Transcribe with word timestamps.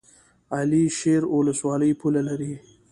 علي 0.57 0.83
شیر 0.97 1.21
ولسوالۍ 1.35 1.91
پوله 1.99 2.21
لري؟ 2.29 2.53